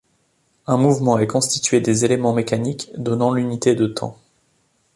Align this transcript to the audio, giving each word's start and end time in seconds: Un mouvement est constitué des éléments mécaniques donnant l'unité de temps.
Un 0.65 0.77
mouvement 0.77 1.19
est 1.19 1.27
constitué 1.27 1.79
des 1.79 2.05
éléments 2.05 2.33
mécaniques 2.33 2.89
donnant 2.97 3.31
l'unité 3.31 3.75
de 3.75 3.85
temps. 3.85 4.17